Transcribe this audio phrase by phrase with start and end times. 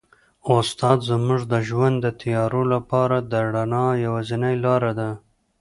[0.57, 5.09] استاد زموږ د ژوند د تیارو لپاره د رڼا یوازینۍ لاره ده.